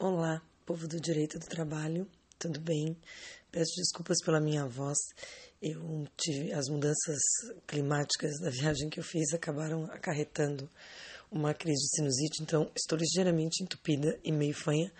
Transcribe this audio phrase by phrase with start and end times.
[0.00, 2.96] Olá, povo do direito do trabalho, tudo bem?
[3.50, 4.96] Peço desculpas pela minha voz.
[5.60, 7.18] Eu tive as mudanças
[7.66, 10.70] climáticas da viagem que eu fiz acabaram acarretando
[11.32, 14.92] uma crise de sinusite, então estou ligeiramente entupida e meio fanha.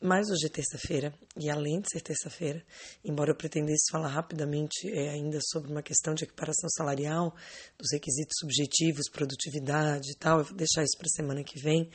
[0.00, 2.64] Mas hoje é terça-feira, e além de ser terça-feira,
[3.04, 7.34] embora eu pretendesse falar rapidamente é, ainda sobre uma questão de equiparação salarial,
[7.78, 11.88] dos requisitos subjetivos, produtividade e tal, eu vou deixar isso para a semana que vem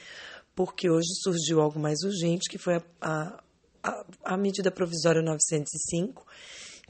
[0.58, 3.40] porque hoje surgiu algo mais urgente, que foi a,
[3.84, 6.26] a, a medida provisória 905,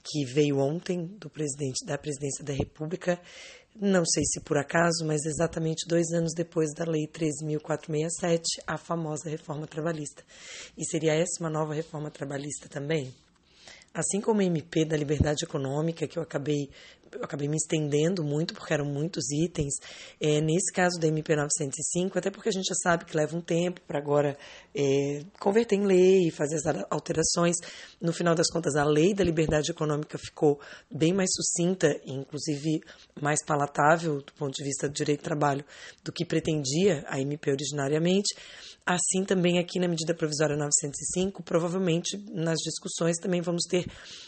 [0.02, 3.20] que veio ontem do presidente da presidência da República,
[3.76, 9.30] não sei se por acaso, mas exatamente dois anos depois da Lei 13.467, a famosa
[9.30, 10.24] reforma trabalhista.
[10.78, 13.14] E seria essa uma nova reforma trabalhista também?
[13.98, 16.70] Assim como a MP da liberdade econômica, que eu acabei
[17.12, 19.76] eu acabei me estendendo muito, porque eram muitos itens.
[20.20, 23.42] É, nesse caso da MP 905, até porque a gente já sabe que leva um
[23.42, 24.38] tempo para agora
[24.76, 27.56] é, converter em lei, fazer as alterações.
[28.02, 30.60] No final das contas, a lei da liberdade econômica ficou
[30.92, 32.82] bem mais sucinta, inclusive
[33.20, 35.66] mais palatável do ponto de vista do direito do trabalho,
[36.04, 38.36] do que pretendia a MP originariamente.
[38.86, 43.86] Assim também aqui na medida provisória 905, provavelmente nas discussões também vamos ter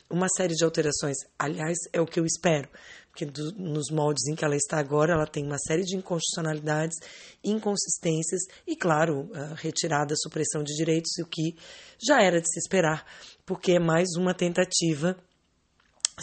[0.10, 1.18] uma série de alterações.
[1.38, 2.68] Aliás, é o que eu espero,
[3.10, 6.98] porque do, nos moldes em que ela está agora, ela tem uma série de inconstitucionalidades,
[7.44, 11.56] inconsistências e, claro, retirada, supressão de direitos, o que
[12.02, 13.06] já era de se esperar,
[13.46, 15.16] porque é mais uma tentativa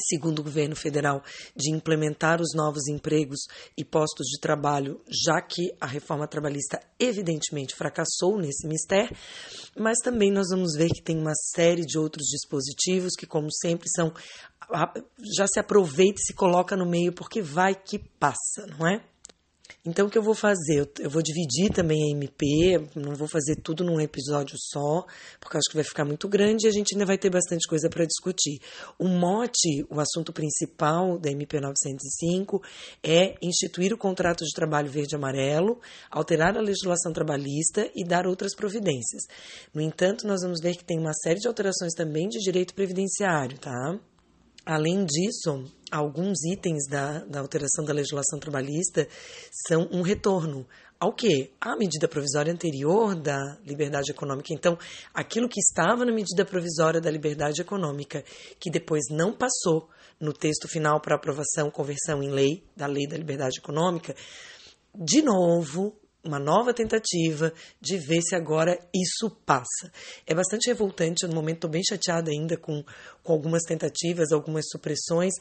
[0.08, 1.22] segundo o governo federal,
[1.55, 3.41] de implementar os novos empregos
[3.77, 9.16] e postos de trabalho, já que a reforma trabalhista evidentemente fracassou nesse mistério,
[9.77, 13.88] mas também nós vamos ver que tem uma série de outros dispositivos que, como sempre,
[13.94, 14.12] são
[15.36, 19.00] já se aproveita e se coloca no meio porque vai que passa, não é?
[19.84, 20.91] Então, o que eu vou fazer?
[20.98, 25.06] Eu vou dividir também a MP, não vou fazer tudo num episódio só,
[25.41, 27.89] porque acho que vai ficar muito grande e a gente ainda vai ter bastante coisa
[27.89, 28.61] para discutir.
[28.98, 32.62] O mote, o assunto principal da MP 905
[33.03, 39.22] é instituir o contrato de trabalho verde-amarelo, alterar a legislação trabalhista e dar outras providências.
[39.72, 43.56] No entanto, nós vamos ver que tem uma série de alterações também de direito previdenciário,
[43.59, 44.00] tá?
[44.66, 45.62] Além disso,
[45.93, 49.06] alguns itens da, da alteração da legislação trabalhista
[49.69, 50.66] são um retorno
[50.99, 51.53] ao que?
[51.60, 54.49] A medida provisória anterior da liberdade econômica.
[54.53, 54.76] Então,
[55.15, 58.25] aquilo que estava na medida provisória da liberdade econômica,
[58.59, 59.88] que depois não passou
[60.19, 64.16] no texto final para aprovação, conversão em lei, da lei da liberdade econômica,
[64.93, 65.94] de novo,
[66.26, 69.92] uma nova tentativa de ver se agora isso passa.
[70.26, 72.84] É bastante revoltante, no momento estou bem chateada ainda com,
[73.22, 75.32] com algumas tentativas, algumas supressões.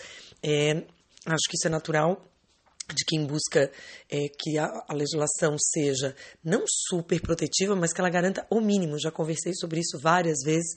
[0.43, 0.83] É,
[1.25, 2.21] acho que isso é natural
[2.93, 3.71] de quem busca
[4.09, 8.99] é, que a, a, legislação seja não super protetiva, mas que ela garanta o mínimo.
[8.99, 10.75] Já conversei sobre isso várias vezes,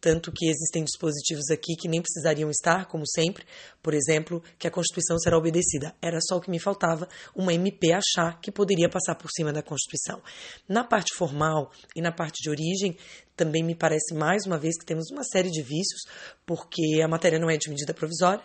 [0.00, 3.46] tanto que existem dispositivos aqui que nem precisariam estar, como sempre,
[3.82, 5.94] por exemplo, que a Constituição será obedecida.
[6.02, 9.62] Era só o que me faltava, uma MP achar que poderia passar por cima da
[9.62, 10.20] Constituição.
[10.68, 12.96] Na parte formal e na parte de origem,
[13.34, 16.02] também me parece mais uma vez que temos uma série de vícios,
[16.44, 18.42] porque a matéria não é de medida provisória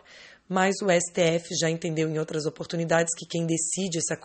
[0.48, 4.16] mas o STF já entendeu em outras oportunidades que quem decide essa,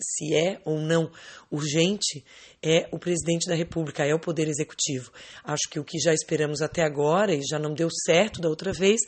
[0.00, 1.10] se é ou não
[1.50, 2.24] urgente
[2.62, 5.10] é o presidente da República, é o Poder Executivo.
[5.44, 8.72] Acho que o que já esperamos até agora e já não deu certo da outra
[8.72, 9.00] vez,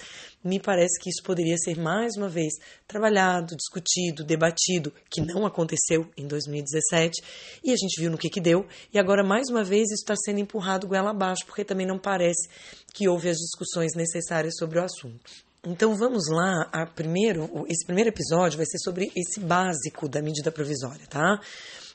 [0.43, 2.53] me parece que isso poderia ser mais uma vez
[2.87, 7.23] trabalhado, discutido, debatido, que não aconteceu em 2017
[7.63, 10.15] e a gente viu no que, que deu, e agora mais uma vez isso está
[10.17, 12.49] sendo empurrado goela abaixo, porque também não parece
[12.95, 15.52] que houve as discussões necessárias sobre o assunto.
[15.65, 20.51] Então vamos lá, a primeiro, esse primeiro episódio vai ser sobre esse básico da medida
[20.51, 21.41] provisória, tá?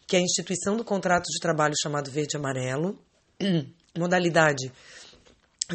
[0.08, 2.98] Que é a instituição do contrato de trabalho chamado verde amarelo,
[3.98, 4.72] modalidade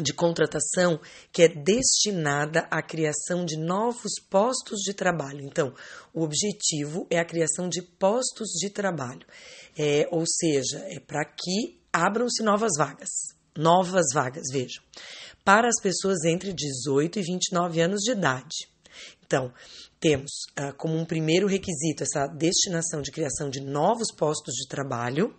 [0.01, 0.99] de contratação
[1.31, 5.41] que é destinada à criação de novos postos de trabalho.
[5.41, 5.71] Então,
[6.11, 9.27] o objetivo é a criação de postos de trabalho,
[9.77, 13.09] é, ou seja, é para que abram-se novas vagas.
[13.55, 14.83] Novas vagas, vejam
[15.43, 18.69] para as pessoas entre 18 e 29 anos de idade.
[19.25, 19.51] Então,
[19.99, 25.35] temos uh, como um primeiro requisito essa destinação de criação de novos postos de trabalho.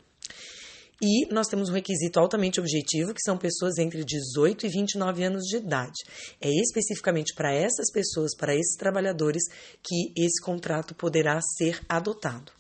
[1.02, 5.44] E nós temos um requisito altamente objetivo, que são pessoas entre 18 e 29 anos
[5.44, 6.00] de idade.
[6.40, 9.42] É especificamente para essas pessoas, para esses trabalhadores,
[9.82, 12.52] que esse contrato poderá ser adotado.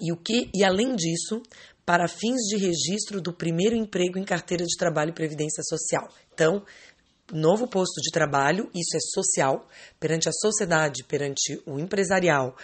[0.00, 1.42] E o que, e além disso,
[1.88, 6.06] para fins de registro do primeiro emprego em carteira de trabalho e previdência social.
[6.34, 6.62] Então,
[7.32, 9.66] novo posto de trabalho, isso é social,
[9.98, 12.54] perante a sociedade, perante o empresarial,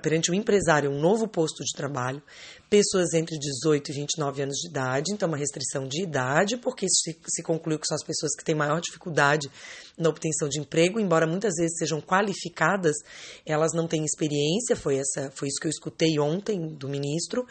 [0.00, 2.22] perante o empresário, um novo posto de trabalho,
[2.68, 7.18] pessoas entre 18 e 29 anos de idade, então uma restrição de idade, porque se,
[7.26, 9.50] se concluiu que são as pessoas que têm maior dificuldade
[10.00, 12.96] na obtenção de emprego, embora muitas vezes sejam qualificadas,
[13.44, 17.46] elas não têm experiência, foi, essa, foi isso que eu escutei ontem do ministro,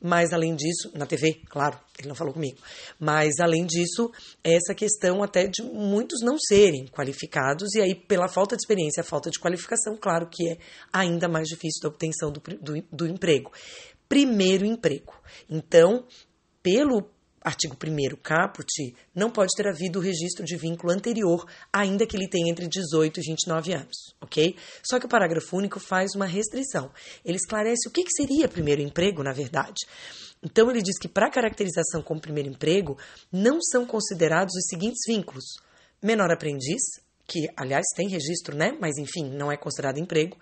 [0.00, 2.58] mas além disso, na TV, claro, ele não falou comigo,
[3.00, 4.12] mas além disso,
[4.42, 9.04] essa questão até de muitos não serem qualificados, e aí pela falta de experiência, a
[9.04, 10.58] falta de qualificação, claro que é
[10.92, 13.50] ainda mais difícil da obtenção do, do, do emprego.
[14.06, 15.14] Primeiro emprego.
[15.48, 16.04] Então,
[16.62, 17.13] pelo
[17.44, 18.66] artigo 1 caput,
[19.14, 23.22] não pode ter havido registro de vínculo anterior, ainda que ele tenha entre 18 e
[23.22, 24.56] 29 anos, ok?
[24.82, 26.90] Só que o parágrafo único faz uma restrição.
[27.22, 29.84] Ele esclarece o que, que seria primeiro emprego, na verdade.
[30.42, 32.98] Então, ele diz que para caracterização como primeiro emprego,
[33.30, 35.44] não são considerados os seguintes vínculos:
[36.02, 36.82] menor aprendiz,
[37.26, 38.76] que aliás tem registro, né?
[38.80, 40.36] Mas enfim, não é considerado emprego.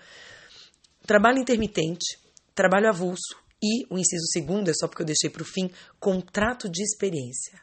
[1.05, 2.19] Trabalho intermitente,
[2.55, 5.71] trabalho avulso, e o inciso segundo, é só porque eu deixei para o fim,
[6.01, 7.61] contrato de experiência.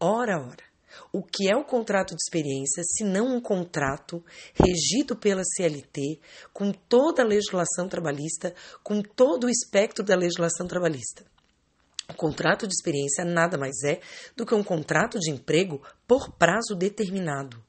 [0.00, 0.64] Ora, ora.
[1.12, 6.18] O que é o contrato de experiência se não um contrato regido pela CLT,
[6.52, 11.24] com toda a legislação trabalhista, com todo o espectro da legislação trabalhista?
[12.08, 14.00] O contrato de experiência nada mais é
[14.36, 17.65] do que um contrato de emprego por prazo determinado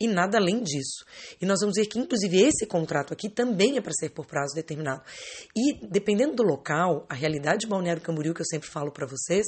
[0.00, 1.04] e nada além disso.
[1.40, 4.54] E nós vamos ver que, inclusive, esse contrato aqui também é para ser por prazo
[4.54, 5.02] determinado.
[5.56, 9.46] E, dependendo do local, a realidade de Balneário Camboriú, que eu sempre falo para vocês,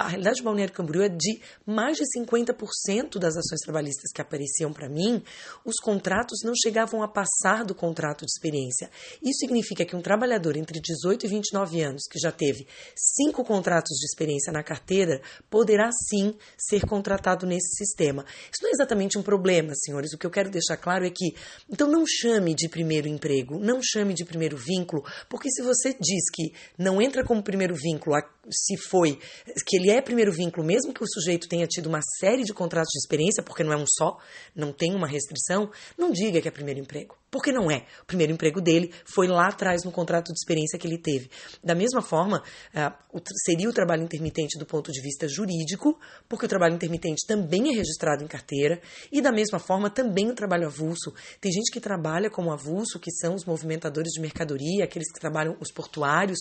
[0.00, 4.72] a realidade de Balneário Camboriú é de mais de 50% das ações trabalhistas que apareciam
[4.72, 5.22] para mim,
[5.62, 8.90] os contratos não chegavam a passar do contrato de experiência.
[9.22, 12.66] Isso significa que um trabalhador entre 18 e 29 anos, que já teve
[12.96, 15.20] cinco contratos de experiência na carteira,
[15.50, 18.24] poderá sim ser contratado nesse sistema.
[18.50, 20.14] Isso não é exatamente um problema, senhores.
[20.14, 21.34] O que eu quero deixar claro é que,
[21.68, 26.30] então não chame de primeiro emprego, não chame de primeiro vínculo, porque se você diz
[26.32, 28.16] que não entra como primeiro vínculo
[28.48, 29.18] se foi
[29.66, 32.90] que ele é primeiro vínculo, mesmo que o sujeito tenha tido uma série de contratos
[32.92, 34.18] de experiência, porque não é um só,
[34.54, 37.19] não tem uma restrição, não diga que é primeiro emprego.
[37.30, 37.86] Porque não é.
[38.02, 41.30] O primeiro emprego dele foi lá atrás no contrato de experiência que ele teve.
[41.62, 42.42] Da mesma forma,
[42.74, 45.98] uh, seria o trabalho intermitente do ponto de vista jurídico,
[46.28, 48.80] porque o trabalho intermitente também é registrado em carteira,
[49.12, 51.12] e da mesma forma também o trabalho avulso.
[51.40, 55.56] Tem gente que trabalha como avulso, que são os movimentadores de mercadoria, aqueles que trabalham
[55.60, 56.40] os portuários,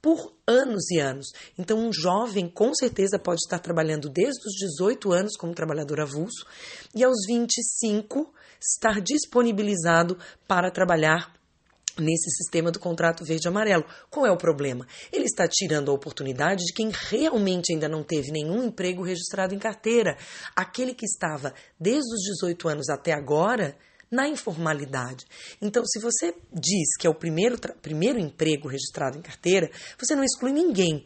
[0.00, 1.26] por anos e anos.
[1.58, 6.46] Então, um jovem com certeza pode estar trabalhando desde os 18 anos como trabalhador avulso
[6.94, 11.32] e aos 25 estar disponibilizado para trabalhar
[11.98, 13.84] nesse sistema do contrato verde-amarelo.
[14.08, 14.86] Qual é o problema?
[15.12, 19.58] Ele está tirando a oportunidade de quem realmente ainda não teve nenhum emprego registrado em
[19.58, 20.16] carteira.
[20.54, 23.76] Aquele que estava desde os 18 anos até agora
[24.10, 25.24] na informalidade.
[25.62, 30.24] Então, se você diz que é o primeiro, primeiro emprego registrado em carteira, você não
[30.24, 31.04] exclui ninguém.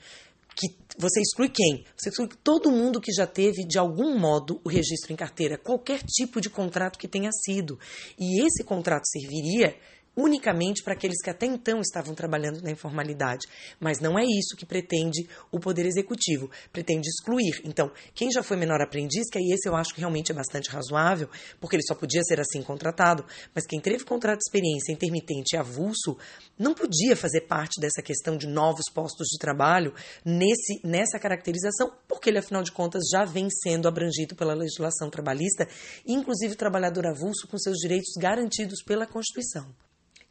[0.57, 1.85] Que, você exclui quem?
[1.97, 6.01] Você exclui todo mundo que já teve, de algum modo, o registro em carteira, qualquer
[6.03, 7.79] tipo de contrato que tenha sido.
[8.19, 9.77] E esse contrato serviria
[10.17, 13.47] unicamente para aqueles que até então estavam trabalhando na informalidade.
[13.81, 17.61] Mas não é isso que pretende o Poder Executivo, pretende excluir.
[17.65, 20.71] Então, quem já foi menor aprendiz, que aí esse eu acho que realmente é bastante
[20.71, 21.29] razoável,
[21.61, 23.25] porque ele só podia ser assim contratado,
[23.55, 26.17] mas quem teve contrato de experiência intermitente e avulso,
[26.59, 29.93] não podia fazer parte dessa questão de novos postos de trabalho
[30.25, 35.67] nesse, nessa caracterização, porque ele, afinal de contas, já vem sendo abrangido pela legislação trabalhista,
[36.07, 39.75] inclusive o trabalhador avulso com seus direitos garantidos pela Constituição.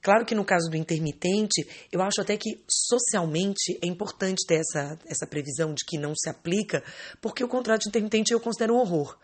[0.03, 4.99] Claro que no caso do intermitente, eu acho até que socialmente é importante ter essa,
[5.07, 6.83] essa previsão de que não se aplica,
[7.21, 9.17] porque o contrato intermitente eu considero um horror.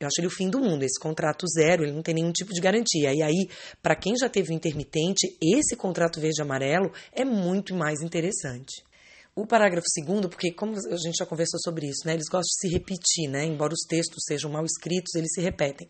[0.00, 0.82] Eu acho ele o fim do mundo.
[0.82, 3.14] Esse contrato zero, ele não tem nenhum tipo de garantia.
[3.14, 3.48] E aí,
[3.80, 8.82] para quem já teve o intermitente, esse contrato verde-amarelo é muito mais interessante.
[9.36, 12.60] O parágrafo segundo, porque como a gente já conversou sobre isso, né, eles gostam de
[12.60, 15.88] se repetir, né, embora os textos sejam mal escritos, eles se repetem.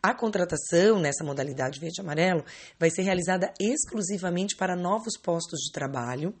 [0.00, 2.44] A contratação nessa modalidade verde-amarelo
[2.78, 6.32] vai ser realizada exclusivamente para novos postos de trabalho,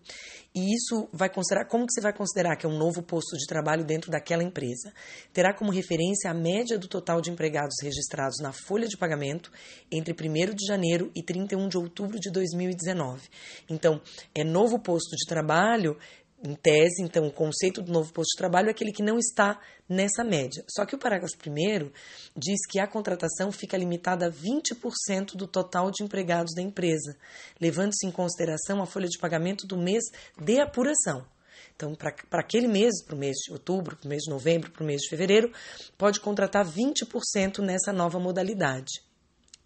[0.54, 3.46] e isso vai considerar, como que você vai considerar que é um novo posto de
[3.48, 4.92] trabalho dentro daquela empresa?
[5.32, 9.50] Terá como referência a média do total de empregados registrados na folha de pagamento
[9.90, 13.28] entre 1 de janeiro e 31 de outubro de 2019.
[13.68, 14.00] Então,
[14.32, 15.98] é novo posto de trabalho
[16.42, 19.58] em tese, então, o conceito do novo posto de trabalho é aquele que não está
[19.88, 20.64] nessa média.
[20.68, 21.92] Só que o parágrafo primeiro
[22.36, 27.16] diz que a contratação fica limitada a 20% do total de empregados da empresa,
[27.60, 30.04] levando-se em consideração a folha de pagamento do mês
[30.38, 31.26] de apuração.
[31.74, 34.82] Então, para aquele mês, para o mês de outubro, para o mês de novembro, para
[34.82, 35.52] o mês de fevereiro,
[35.98, 39.02] pode contratar 20% nessa nova modalidade.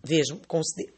[0.02, 0.40] Vejam,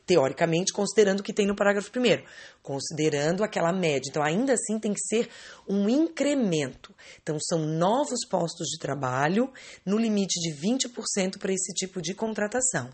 [0.04, 2.23] teoricamente, considerando o que tem no parágrafo primeiro,
[2.62, 4.11] considerando aquela média.
[4.11, 5.30] Então, ainda assim, tem que ser
[5.66, 6.95] um incremento.
[7.23, 9.50] Então, são novos postos de trabalho
[9.87, 12.90] no limite de 20% para esse tipo de contratação.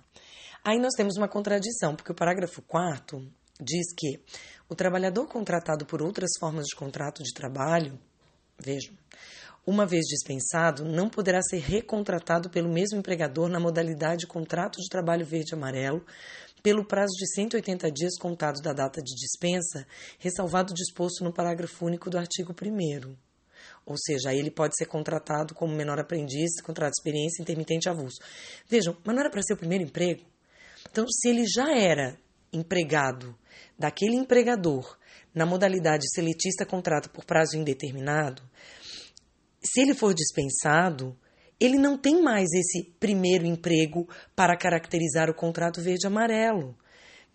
[0.63, 3.21] Aí nós temos uma contradição, porque o parágrafo 4
[3.61, 4.21] diz que
[4.69, 7.99] o trabalhador contratado por outras formas de contrato de trabalho,
[8.59, 8.95] vejam,
[9.67, 14.89] uma vez dispensado, não poderá ser recontratado pelo mesmo empregador na modalidade de contrato de
[14.89, 16.07] trabalho verde-amarelo
[16.63, 19.87] pelo prazo de 180 dias contados da data de dispensa,
[20.19, 23.17] ressalvado disposto no parágrafo único do artigo 1
[23.87, 28.21] ou seja, ele pode ser contratado como menor aprendiz, contrato de experiência intermitente avulso.
[28.69, 30.25] Vejam, mas não era para ser o primeiro emprego?
[30.91, 32.19] Então, se ele já era
[32.53, 33.37] empregado
[33.79, 34.99] daquele empregador
[35.33, 38.43] na modalidade seletista contrato por prazo indeterminado,
[39.67, 41.17] se ele for dispensado,
[41.59, 46.77] ele não tem mais esse primeiro emprego para caracterizar o contrato verde-amarelo.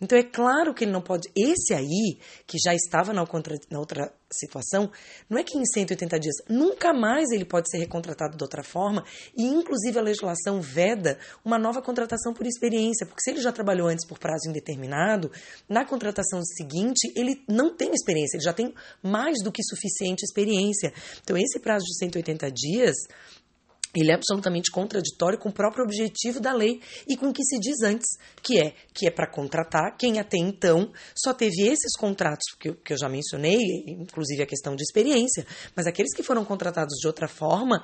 [0.02, 1.30] Então é claro que ele não pode.
[1.36, 4.90] Esse aí, que já estava na, outra, na outra situação,
[5.30, 9.04] não é que em 180 dias nunca mais ele pode ser recontratado de outra forma,
[9.36, 13.86] e inclusive a legislação veda uma nova contratação por experiência, porque se ele já trabalhou
[13.86, 15.30] antes por prazo indeterminado,
[15.68, 20.92] na contratação seguinte ele não tem experiência, ele já tem mais do que suficiente experiência.
[21.22, 22.96] Então esse prazo de 180 dias
[24.00, 27.58] ele é absolutamente contraditório com o próprio objetivo da lei e com o que se
[27.58, 28.08] diz antes,
[28.42, 32.74] que é que é para contratar quem até então só teve esses contratos que eu,
[32.76, 33.58] que eu já mencionei,
[33.88, 35.46] inclusive a questão de experiência,
[35.76, 37.82] mas aqueles que foram contratados de outra forma,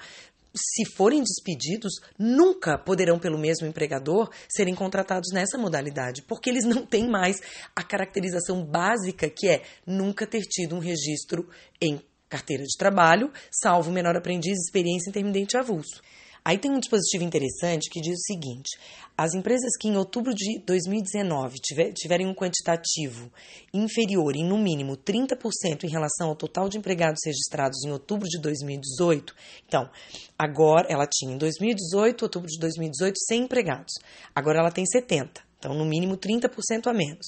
[0.57, 6.85] se forem despedidos, nunca poderão, pelo mesmo empregador, serem contratados nessa modalidade, porque eles não
[6.85, 7.41] têm mais
[7.77, 11.49] a caracterização básica que é nunca ter tido um registro
[11.81, 16.03] em carteira de trabalho, salvo menor aprendiz, experiência intermitente avulso.
[16.45, 18.79] Aí tem um dispositivo interessante que diz o seguinte:
[19.17, 23.31] as empresas que em outubro de 2019 tiver, tiverem um quantitativo
[23.75, 28.41] inferior em no mínimo 30% em relação ao total de empregados registrados em outubro de
[28.41, 29.35] 2018,
[29.67, 29.91] então,
[30.39, 33.93] agora ela tinha em 2018, outubro de 2018, 100 empregados.
[34.35, 37.27] Agora ela tem 70, então no mínimo 30% a menos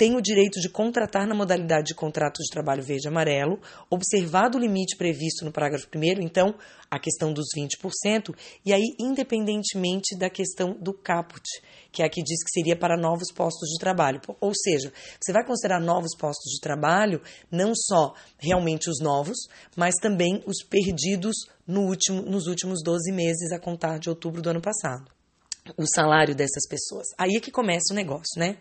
[0.00, 4.96] tem o direito de contratar na modalidade de contrato de trabalho verde-amarelo, observado o limite
[4.96, 6.54] previsto no parágrafo 1, então,
[6.90, 11.44] a questão dos 20%, e aí, independentemente da questão do caput,
[11.92, 14.22] que é a que diz que seria para novos postos de trabalho.
[14.40, 14.90] Ou seja,
[15.20, 17.20] você vai considerar novos postos de trabalho
[17.52, 19.36] não só realmente os novos,
[19.76, 24.48] mas também os perdidos no último, nos últimos 12 meses a contar de outubro do
[24.48, 25.19] ano passado
[25.76, 27.06] o salário dessas pessoas.
[27.18, 28.56] Aí é que começa o negócio, né?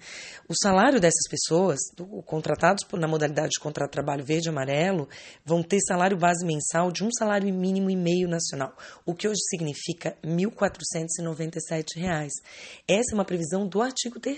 [0.48, 1.80] O salário dessas pessoas,
[2.26, 5.08] contratados na modalidade de contrato de trabalho verde e amarelo,
[5.46, 8.76] vão ter salário base mensal de um salário mínimo e meio nacional,
[9.06, 12.30] o que hoje significa R$ 1.497.
[12.88, 14.38] Essa é uma previsão do artigo 3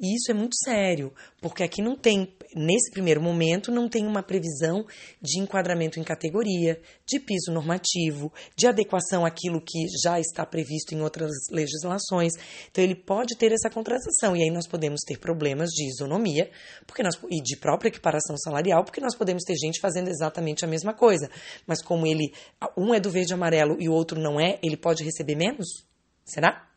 [0.00, 4.22] E isso é muito sério, porque aqui não tem, nesse primeiro momento, não tem uma
[4.22, 4.84] previsão
[5.20, 11.00] de enquadramento em categoria, de piso normativo, de adequação àquilo que já está previsto em
[11.00, 12.32] outras legislações.
[12.70, 16.50] Então, ele pode ter essa contratação, e aí nós podemos ter problemas de isonomia
[16.86, 20.68] porque nós, e de própria equiparação salarial, porque nós podemos ter gente fazendo exatamente a
[20.68, 21.30] mesma coisa.
[21.66, 22.32] Mas como ele,
[22.76, 25.84] um é do verde e amarelo e o outro não é, ele pode receber menos?
[26.24, 26.69] Será?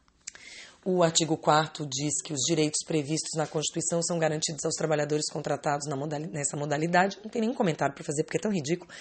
[0.86, 5.88] O artigo 4 diz que os direitos previstos na Constituição são garantidos aos trabalhadores contratados
[6.30, 7.18] nessa modalidade.
[7.24, 8.92] Não tem nenhum comentário para fazer, porque é tão ridículo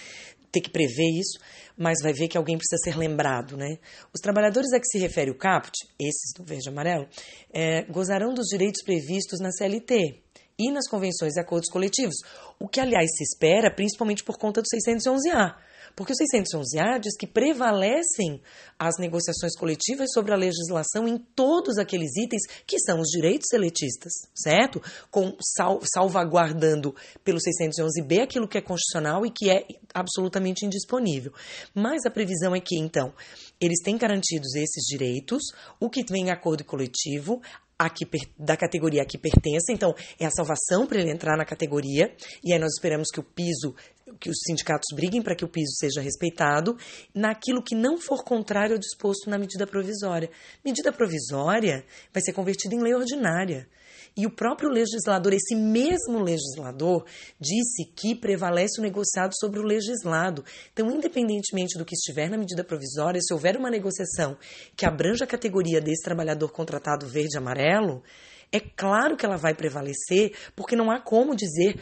[0.49, 1.39] ter que prever isso,
[1.75, 3.57] mas vai ver que alguém precisa ser lembrado.
[3.57, 3.79] Né?
[4.13, 7.07] Os trabalhadores a que se refere o CAPT, esses do verde e amarelo,
[7.51, 10.22] é, gozarão dos direitos previstos na CLT
[10.57, 12.15] e nas convenções e acordos coletivos,
[12.59, 15.57] o que, aliás, se espera principalmente por conta do 611-A
[15.95, 18.41] porque o 611-A diz que prevalecem
[18.77, 24.11] as negociações coletivas sobre a legislação em todos aqueles itens que são os direitos seletistas,
[24.33, 24.81] certo?
[25.11, 31.31] Com sal, salvaguardando pelo 611-B aquilo que é constitucional e que é absolutamente indisponível.
[31.73, 33.13] Mas a previsão é que, então,
[33.59, 35.43] eles têm garantidos esses direitos,
[35.79, 37.41] o que vem em acordo coletivo,
[37.89, 38.05] que,
[38.37, 42.13] da categoria a que pertence, então é a salvação para ele entrar na categoria,
[42.43, 43.75] e aí nós esperamos que o piso,
[44.19, 46.77] que os sindicatos briguem para que o piso seja respeitado,
[47.13, 50.29] naquilo que não for contrário ao disposto na medida provisória.
[50.63, 53.67] Medida provisória vai ser convertida em lei ordinária.
[54.15, 57.03] E o próprio legislador, esse mesmo legislador,
[57.39, 60.45] disse que prevalece o negociado sobre o legislado.
[60.71, 64.37] Então, independentemente do que estiver na medida provisória, se houver uma negociação
[64.75, 68.03] que abranja a categoria desse trabalhador contratado verde e amarelo,
[68.51, 71.79] é claro que ela vai prevalecer, porque não há como dizer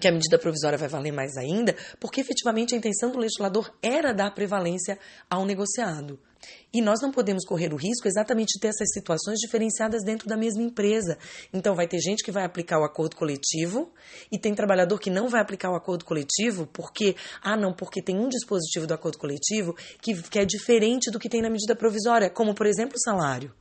[0.00, 4.12] que a medida provisória vai valer mais ainda, porque efetivamente a intenção do legislador era
[4.12, 6.18] dar prevalência ao negociado.
[6.72, 10.36] E nós não podemos correr o risco exatamente de ter essas situações diferenciadas dentro da
[10.36, 11.18] mesma empresa.
[11.52, 13.92] Então, vai ter gente que vai aplicar o acordo coletivo
[14.30, 18.18] e tem trabalhador que não vai aplicar o acordo coletivo porque, ah, não, porque tem
[18.18, 22.30] um dispositivo do acordo coletivo que, que é diferente do que tem na medida provisória,
[22.30, 23.52] como, por exemplo, o salário.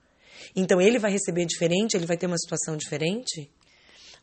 [0.56, 3.50] Então, ele vai receber diferente, ele vai ter uma situação diferente?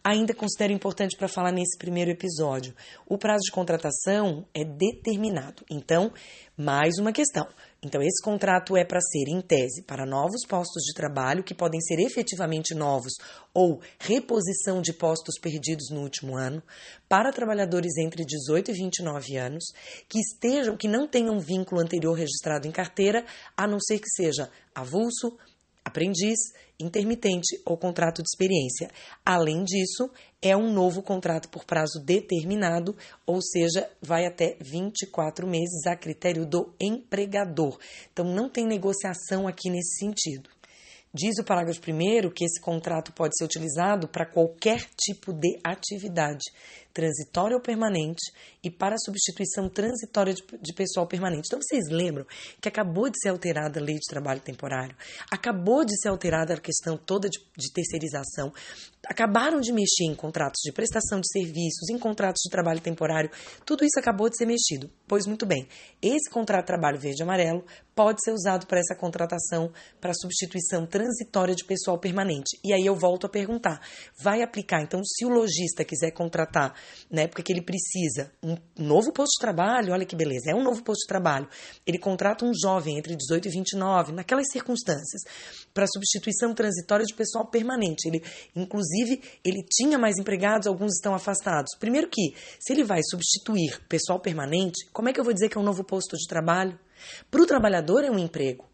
[0.05, 2.75] Ainda considero importante para falar nesse primeiro episódio.
[3.07, 5.65] O prazo de contratação é determinado.
[5.71, 6.13] Então,
[6.57, 7.47] mais uma questão.
[7.85, 11.81] Então, esse contrato é para ser, em tese, para novos postos de trabalho que podem
[11.81, 13.13] ser efetivamente novos
[13.53, 16.63] ou reposição de postos perdidos no último ano,
[17.09, 19.65] para trabalhadores entre 18 e 29 anos,
[20.09, 23.25] que estejam, que não tenham vínculo anterior registrado em carteira,
[23.57, 25.37] a não ser que seja avulso,
[25.85, 26.39] aprendiz,
[26.83, 28.91] intermitente ou contrato de experiência.
[29.25, 30.11] Além disso,
[30.41, 32.97] é um novo contrato por prazo determinado,
[33.27, 37.79] ou seja, vai até 24 meses a critério do empregador.
[38.13, 40.51] Então, não tem negociação aqui nesse sentido.
[41.15, 46.43] Diz o parágrafo 1 que esse contrato pode ser utilizado para qualquer tipo de atividade,
[46.93, 48.33] transitória ou permanente,
[48.63, 51.47] e para substituição transitória de, de, pessoal permanente.
[51.47, 52.25] Então, vocês lembram
[52.61, 54.95] que acabou de ser alterada a lei de trabalho temporário,
[55.31, 58.53] acabou de ser alterada a questão toda de, de terceirização,
[59.07, 63.31] acabaram de mexer em contratos de prestação de serviços, em contratos de trabalho temporário,
[63.65, 64.91] tudo isso acabou de ser mexido.
[65.09, 65.67] Pois muito bem,
[66.01, 71.65] esse contrato de trabalho verde-amarelo pode ser usado para essa contratação para substituição transitória de
[71.65, 72.59] pessoal permanente.
[72.65, 73.81] E aí eu volto a perguntar:
[74.19, 74.83] vai aplicar?
[74.83, 76.75] Então, se o lojista quiser contratar
[77.11, 80.63] na época que ele precisa um novo posto de trabalho, olha que beleza, é um
[80.63, 81.49] novo posto de trabalho,
[81.87, 85.23] ele contrata um jovem entre 18 e 29, naquelas circunstâncias,
[85.75, 88.09] para substituição transitória de pessoal permanente.
[88.09, 88.23] Ele,
[88.55, 91.77] inclusive, ele tinha mais empregados, alguns estão afastados.
[91.79, 95.59] Primeiro que, se ele vai substituir pessoal permanente, como é que eu vou dizer que
[95.59, 96.79] é um novo posto de trabalho?
[97.31, 98.72] Para o trabalhador é um emprego.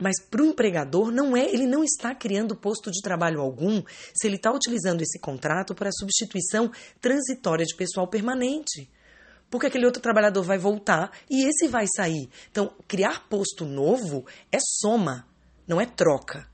[0.00, 3.82] Mas para o empregador não é, ele não está criando posto de trabalho algum
[4.14, 8.90] se ele está utilizando esse contrato para substituição transitória de pessoal permanente.
[9.50, 12.28] Porque aquele outro trabalhador vai voltar e esse vai sair.
[12.50, 15.26] Então, criar posto novo é soma,
[15.68, 16.48] não é troca.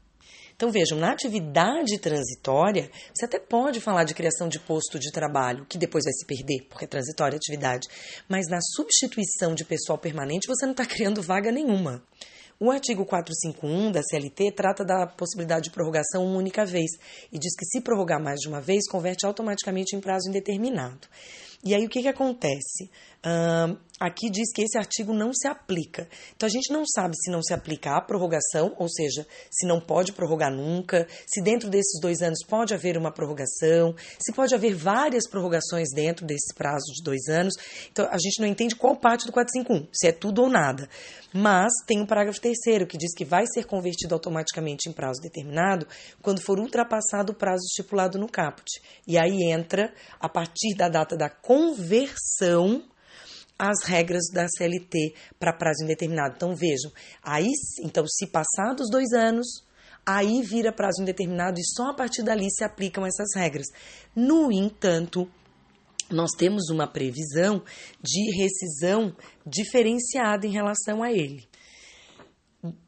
[0.56, 5.66] Então vejam, na atividade transitória, você até pode falar de criação de posto de trabalho,
[5.68, 7.87] que depois vai se perder, porque é transitória a atividade.
[8.26, 12.02] Mas na substituição de pessoal permanente, você não está criando vaga nenhuma.
[12.59, 16.90] O artigo 451 da CLT trata da possibilidade de prorrogação uma única vez
[17.31, 21.07] e diz que se prorrogar mais de uma vez, converte automaticamente em prazo indeterminado.
[21.62, 22.90] E aí o que, que acontece?
[23.24, 26.09] Uh, aqui diz que esse artigo não se aplica.
[26.37, 29.81] Então a gente não sabe se não se aplica a prorrogação, ou seja, se não
[29.81, 34.74] pode prorrogar nunca, se dentro desses dois anos pode haver uma prorrogação, se pode haver
[34.74, 37.55] várias prorrogações dentro desse prazo de dois anos.
[37.90, 40.88] Então a gente não entende qual parte do 451, se é tudo ou nada.
[41.33, 45.87] Mas tem um parágrafo terceiro que diz que vai ser convertido automaticamente em prazo determinado
[46.22, 48.70] quando for ultrapassado o prazo estipulado no caput.
[49.07, 52.85] E aí entra, a partir da data da conversão
[53.59, 56.35] as regras da CLT para prazo indeterminado.
[56.37, 56.90] Então vejam,
[57.23, 59.47] aí então se passados dois anos,
[60.05, 63.66] aí vira prazo indeterminado e só a partir dali se aplicam essas regras.
[64.14, 65.29] No entanto,
[66.11, 67.62] nós temos uma previsão
[68.01, 69.14] de rescisão
[69.45, 71.49] diferenciada em relação a ele.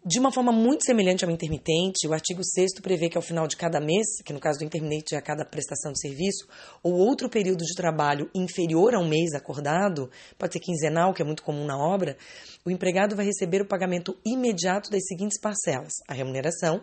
[0.05, 3.57] De uma forma muito semelhante ao intermitente, o artigo 6 prevê que ao final de
[3.57, 6.47] cada mês, que no caso do intermitente é a cada prestação de serviço,
[6.83, 11.25] ou outro período de trabalho inferior a um mês acordado, pode ser quinzenal, que é
[11.25, 12.17] muito comum na obra,
[12.64, 16.83] o empregado vai receber o pagamento imediato das seguintes parcelas: a remuneração,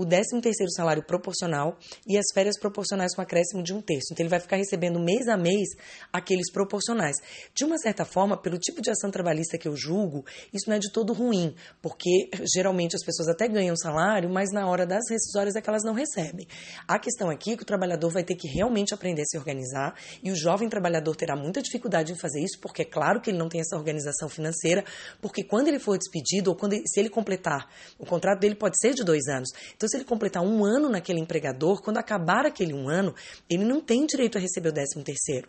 [0.00, 4.08] o 13º salário proporcional e as férias proporcionais com acréscimo de um terço.
[4.12, 5.68] Então, ele vai ficar recebendo mês a mês
[6.10, 7.16] aqueles proporcionais.
[7.54, 10.78] De uma certa forma, pelo tipo de ação trabalhista que eu julgo, isso não é
[10.78, 15.54] de todo ruim, porque geralmente as pessoas até ganham salário, mas na hora das rescisórias
[15.54, 16.46] é que elas não recebem.
[16.88, 19.94] A questão aqui é que o trabalhador vai ter que realmente aprender a se organizar
[20.22, 23.38] e o jovem trabalhador terá muita dificuldade em fazer isso, porque é claro que ele
[23.38, 24.82] não tem essa organização financeira,
[25.20, 28.94] porque quando ele for despedido ou quando se ele completar, o contrato dele pode ser
[28.94, 29.50] de dois anos.
[29.76, 33.14] Então, se ele completar um ano naquele empregador, quando acabar aquele um ano,
[33.48, 35.48] ele não tem direito a receber o décimo terceiro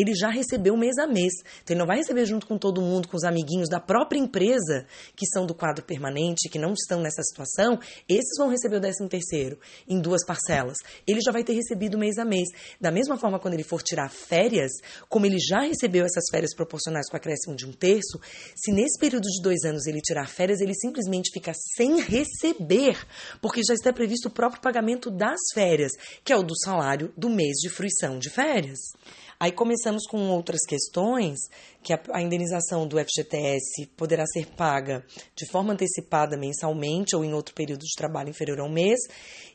[0.00, 1.32] ele já recebeu mês a mês.
[1.62, 4.86] Então, ele não vai receber junto com todo mundo, com os amiguinhos da própria empresa,
[5.14, 9.08] que são do quadro permanente, que não estão nessa situação, esses vão receber o 13
[9.08, 9.58] terceiro
[9.88, 10.78] em duas parcelas.
[11.06, 12.48] Ele já vai ter recebido mês a mês.
[12.80, 14.72] Da mesma forma, quando ele for tirar férias,
[15.08, 18.20] como ele já recebeu essas férias proporcionais com acréscimo de um terço,
[18.54, 22.96] se nesse período de dois anos ele tirar férias, ele simplesmente fica sem receber,
[23.40, 25.92] porque já está previsto o próprio pagamento das férias,
[26.24, 28.78] que é o do salário do mês de fruição de férias.
[29.40, 31.38] Aí começamos com outras questões,
[31.82, 35.02] que a, a indenização do FGTS poderá ser paga
[35.34, 39.00] de forma antecipada mensalmente ou em outro período de trabalho inferior a um mês,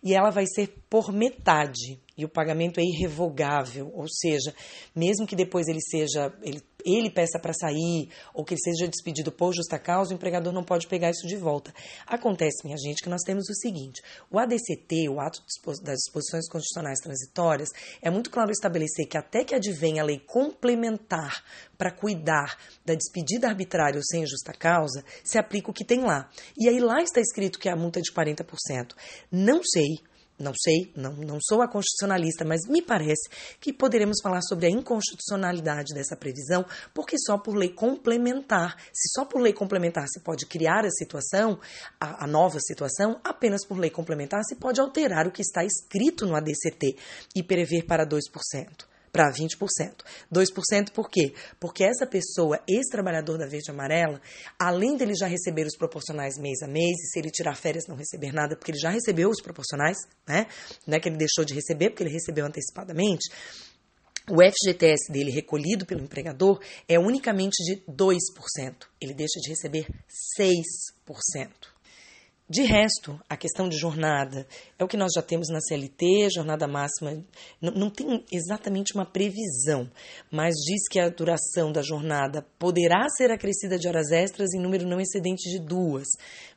[0.03, 4.53] e ela vai ser por metade e o pagamento é irrevogável, ou seja,
[4.95, 9.31] mesmo que depois ele seja ele, ele peça para sair ou que ele seja despedido
[9.31, 11.73] por justa causa, o empregador não pode pegar isso de volta.
[12.05, 15.41] Acontece, minha gente, que nós temos o seguinte: o ADCT, o ato
[15.81, 17.69] das disposições constitucionais transitórias,
[18.01, 21.43] é muito claro estabelecer que até que advenha a lei complementar
[21.77, 26.29] para cuidar da despedida arbitrária ou sem justa causa, se aplica o que tem lá.
[26.57, 28.93] E aí lá está escrito que é a multa de 40%.
[29.31, 29.99] Não sei
[30.37, 34.69] não sei, não, não sou a constitucionalista, mas me parece que poderemos falar sobre a
[34.69, 40.45] inconstitucionalidade dessa previsão, porque só por lei complementar, se só por lei complementar se pode
[40.45, 41.59] criar a situação,
[41.99, 46.25] a, a nova situação, apenas por lei complementar se pode alterar o que está escrito
[46.25, 46.97] no ADCT
[47.35, 50.03] e prever para 2% para 20%.
[50.29, 51.33] 2% por quê?
[51.57, 54.19] Porque essa pessoa, esse trabalhador da Verde Amarela,
[54.59, 57.95] além dele já receber os proporcionais mês a mês, e se ele tirar férias não
[57.95, 59.95] receber nada, porque ele já recebeu os proporcionais,
[60.27, 60.47] né?
[60.85, 63.29] Não é que ele deixou de receber, porque ele recebeu antecipadamente.
[64.29, 68.17] O FGTS dele recolhido pelo empregador é unicamente de 2%.
[68.99, 69.87] Ele deixa de receber
[70.37, 71.74] 6%.
[72.47, 74.45] De resto, a questão de jornada
[74.77, 77.23] é o que nós já temos na CLT, jornada máxima
[77.59, 79.89] não, não, tem exatamente uma previsão,
[80.29, 84.87] mas diz que a duração da jornada poderá ser acrescida de horas extras em número
[84.87, 86.05] não excedente de duas,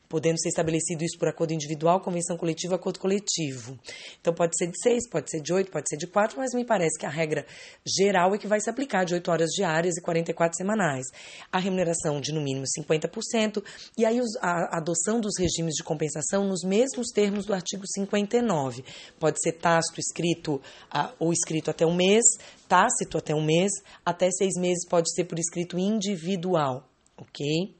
[0.08, 3.78] podendo ser estabelecido isso por acordo individual, convenção coletiva, acordo coletivo.
[4.20, 6.64] Então pode ser de seis, pode ser de oito, pode ser de quatro, mas me
[6.64, 7.46] parece que a regra
[7.86, 11.06] geral é que vai se aplicar de oito horas diárias e 44 semanais.
[11.52, 13.62] A remuneração de no mínimo 50%
[13.96, 18.84] e aí a adoção dos regimes de compensação nos mesmos termos do artigo 59.
[19.18, 20.60] Pode ser tácito, escrito
[21.18, 22.24] ou escrito até um mês,
[22.66, 23.70] tácito até um mês,
[24.04, 27.77] até seis meses pode ser por escrito individual, ok?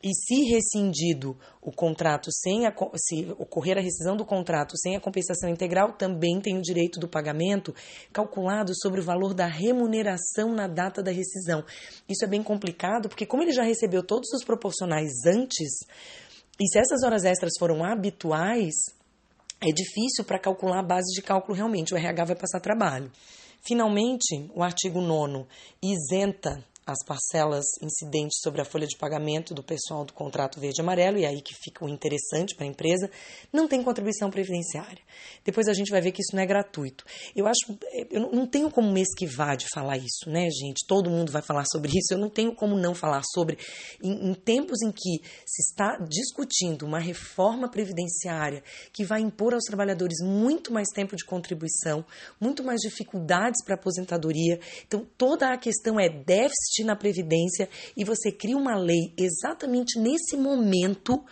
[0.00, 5.00] E se rescindido o contrato sem a, se ocorrer a rescisão do contrato sem a
[5.00, 7.74] compensação integral, também tem o direito do pagamento
[8.12, 11.64] calculado sobre o valor da remuneração na data da rescisão.
[12.08, 15.80] Isso é bem complicado, porque como ele já recebeu todos os proporcionais antes,
[16.60, 18.74] e se essas horas extras foram habituais,
[19.60, 23.10] é difícil para calcular a base de cálculo realmente, o RH vai passar trabalho.
[23.66, 25.44] Finalmente, o artigo 9
[25.82, 30.82] isenta as parcelas incidentes sobre a folha de pagamento do pessoal do contrato verde e
[30.82, 33.10] amarelo, e aí que fica o interessante para a empresa,
[33.52, 35.02] não tem contribuição previdenciária.
[35.44, 37.04] Depois a gente vai ver que isso não é gratuito.
[37.36, 37.78] Eu acho,
[38.10, 40.86] eu não tenho como me esquivar de falar isso, né, gente?
[40.86, 43.58] Todo mundo vai falar sobre isso, eu não tenho como não falar sobre.
[44.02, 48.62] Em, em tempos em que se está discutindo uma reforma previdenciária
[48.94, 52.02] que vai impor aos trabalhadores muito mais tempo de contribuição,
[52.40, 58.30] muito mais dificuldades para aposentadoria, então toda a questão é déficit na Previdência e você
[58.30, 61.24] cria uma lei exatamente nesse momento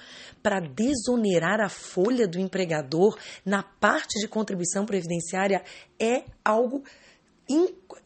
[0.43, 5.63] para desonerar a folha do empregador na parte de contribuição previdenciária
[5.99, 6.85] é algo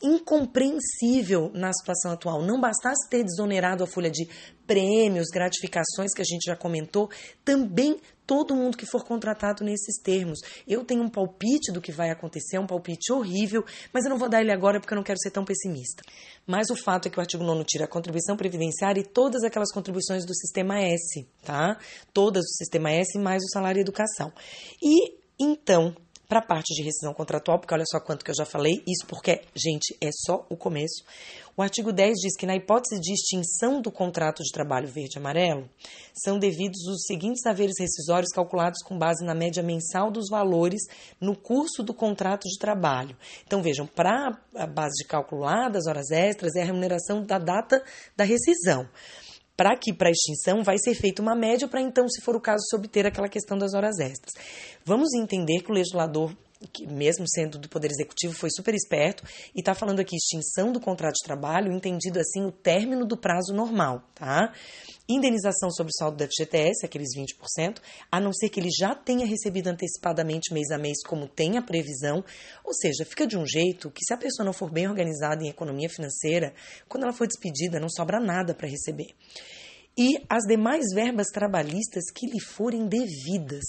[0.02, 2.42] incompreensível na situação atual.
[2.42, 4.28] Não bastasse ter desonerado a folha de
[4.66, 7.10] prêmios, gratificações que a gente já comentou,
[7.44, 10.38] também todo mundo que for contratado nesses termos.
[10.66, 14.18] Eu tenho um palpite do que vai acontecer, é um palpite horrível, mas eu não
[14.18, 16.02] vou dar ele agora porque eu não quero ser tão pessimista.
[16.46, 19.72] Mas o fato é que o artigo 9 tira a contribuição previdenciária e todas aquelas
[19.72, 21.76] contribuições do sistema S, tá?
[22.14, 24.32] Todas do sistema S mais o salário e educação.
[24.80, 25.96] E então,
[26.30, 29.04] para a parte de rescisão contratual, porque olha só quanto que eu já falei, isso
[29.08, 31.02] porque, gente, é só o começo.
[31.56, 35.68] O artigo 10 diz que, na hipótese de extinção do contrato de trabalho verde-amarelo,
[36.14, 40.82] são devidos os seguintes haveres rescisórios calculados com base na média mensal dos valores
[41.20, 43.16] no curso do contrato de trabalho.
[43.44, 47.40] Então, vejam, para a base de cálculo lá das horas extras é a remuneração da
[47.40, 47.82] data
[48.16, 48.88] da rescisão
[49.60, 52.64] para que para extinção vai ser feita uma média para então, se for o caso,
[52.66, 54.32] se obter aquela questão das horas extras.
[54.86, 56.34] Vamos entender que o legislador
[56.72, 60.80] que mesmo sendo do Poder Executivo, foi super esperto e está falando aqui extinção do
[60.80, 64.52] contrato de trabalho, entendido assim o término do prazo normal, tá?
[65.08, 67.78] Indenização sobre o saldo do FGTS, aqueles 20%,
[68.12, 71.62] a não ser que ele já tenha recebido antecipadamente mês a mês, como tem a
[71.62, 72.22] previsão,
[72.64, 75.48] ou seja, fica de um jeito que se a pessoa não for bem organizada em
[75.48, 76.52] economia financeira,
[76.88, 79.14] quando ela for despedida, não sobra nada para receber.
[79.98, 83.64] E as demais verbas trabalhistas que lhe forem devidas.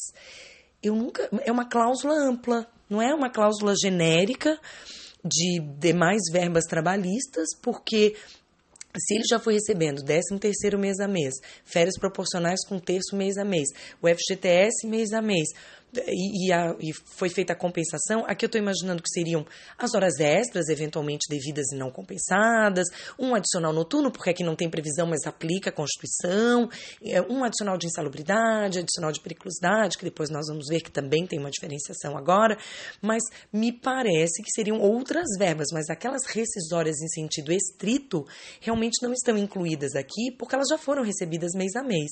[0.82, 1.30] Eu nunca.
[1.44, 4.60] É uma cláusula ampla, não é uma cláusula genérica
[5.24, 8.16] de demais verbas trabalhistas, porque
[8.98, 13.38] se ele já foi recebendo 13 terceiro mês a mês, férias proporcionais com terço mês
[13.38, 13.70] a mês,
[14.02, 15.48] o FGTS mês a mês,
[16.08, 19.46] e, e, a, e, foi feita a compensação, aqui eu estou imaginando que seriam
[19.78, 22.88] as horas extras, eventualmente devidas e não compensadas,
[23.20, 26.70] um adicional noturno, porque aqui não tem previsão, mas aplica a Constituição,
[27.04, 31.28] é, um adicional de insalubridade, adicional de periculosidade, que depois nós vamos ver que também
[31.28, 32.58] tem uma diferenciação agora,
[33.02, 38.26] mas me parece que seriam outras verbas, mas aquelas rescisórias em sentido estrito
[38.60, 42.12] realmente não estão incluídas aqui, porque elas já foram recebidas mês a mês.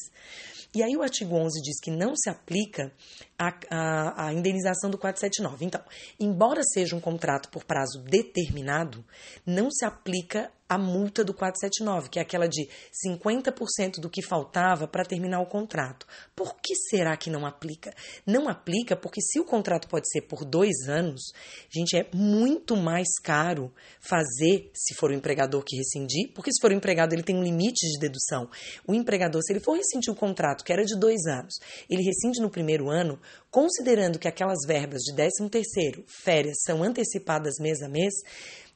[0.73, 2.93] E aí o artigo 11 diz que não se aplica
[3.37, 5.65] a, a, a, indenização do 479.
[5.65, 5.81] Então,
[6.19, 9.03] embora seja um contrato por prazo determinado,
[9.45, 12.69] não se aplica a multa do 479, que é aquela de
[13.07, 16.05] 50% do que faltava para terminar o contrato.
[16.35, 17.91] Por que será que não aplica?
[18.23, 21.31] Não aplica porque se o contrato pode ser por dois anos,
[21.71, 26.69] gente, é muito mais caro fazer se for o empregador que rescindir, porque se for
[26.69, 28.47] o empregado ele tem um limite de dedução.
[28.87, 31.55] O empregador, se ele for rescindir o contrato, que era de dois anos,
[31.89, 37.55] ele rescinde no primeiro ano, considerando que aquelas verbas de 13 terceiro, férias, são antecipadas
[37.59, 38.13] mês a mês,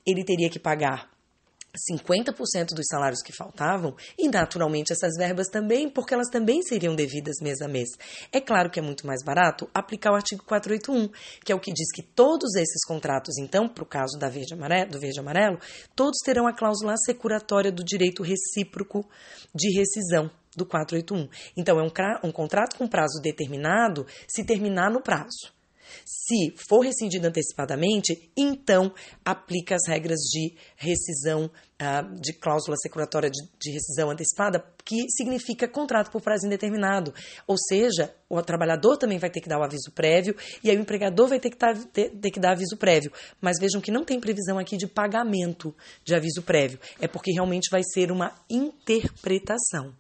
[0.06, 1.13] ele teria que pagar
[1.76, 7.38] 50% dos salários que faltavam e, naturalmente, essas verbas também, porque elas também seriam devidas
[7.42, 7.90] mês a mês.
[8.32, 11.10] É claro que é muito mais barato aplicar o artigo 481,
[11.44, 14.54] que é o que diz que todos esses contratos, então, para o caso da verde
[14.54, 15.60] amarelo, do verde amarelo,
[15.96, 19.10] todos terão a cláusula assecuratória do direito recíproco
[19.54, 21.28] de rescisão do 481.
[21.58, 25.63] Então, é um, um contrato com prazo determinado se terminar no prazo.
[26.06, 33.42] Se for rescindido antecipadamente, então aplica as regras de rescisão, uh, de cláusula securatória de,
[33.60, 37.14] de, rescisão antecipada, que significa contrato por prazo indeterminado.
[37.48, 40.82] Ou seja, o trabalhador também vai ter que dar o aviso prévio e aí o
[40.82, 43.12] empregador vai ter que, tá, ter, ter que dar aviso prévio.
[43.40, 46.80] Mas vejam que não tem previsão aqui de pagamento de aviso prévio.
[47.00, 49.94] É porque realmente vai ser uma interpretação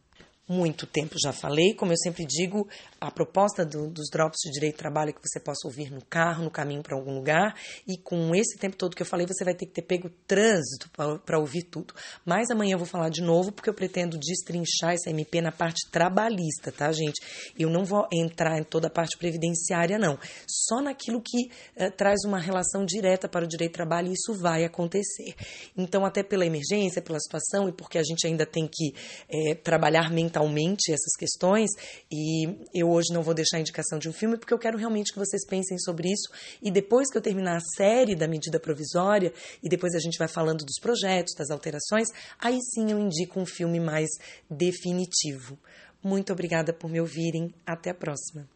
[0.47, 1.73] muito tempo já falei.
[1.73, 2.67] Como eu sempre digo,
[2.99, 6.03] a proposta do, dos drops de direito de trabalho é que você possa ouvir no
[6.06, 7.56] carro, no caminho para algum lugar.
[7.88, 10.89] E com esse tempo todo que eu falei, você vai ter que ter pego trânsito
[11.25, 11.93] para ouvir tudo.
[12.25, 15.89] Mas amanhã eu vou falar de novo, porque eu pretendo destrinchar essa MP na parte
[15.89, 17.21] trabalhista, tá, gente?
[17.58, 20.19] Eu não vou entrar em toda a parte previdenciária, não.
[20.47, 24.34] Só naquilo que eh, traz uma relação direta para o direito de trabalho, e isso
[24.34, 25.36] vai acontecer.
[25.77, 28.93] Então, até pela emergência, pela situação, e porque a gente ainda tem que
[29.29, 31.69] eh, trabalhar mentalmente mentalmente essas questões
[32.12, 35.13] e eu hoje não vou deixar a indicação de um filme porque eu quero realmente
[35.13, 36.30] que vocês pensem sobre isso
[36.62, 40.28] e depois que eu terminar a série da medida provisória e depois a gente vai
[40.28, 42.08] falando dos projetos, das alterações,
[42.39, 44.10] aí sim eu indico um filme mais
[44.50, 45.58] definitivo.
[46.04, 47.54] Muito obrigada por me ouvirem.
[47.65, 48.54] Até a próxima.